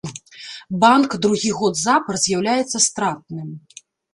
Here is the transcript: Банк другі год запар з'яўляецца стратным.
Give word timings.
Банк 0.83 1.13
другі 1.27 1.51
год 1.59 1.73
запар 1.83 2.15
з'яўляецца 2.27 2.77
стратным. 2.89 3.47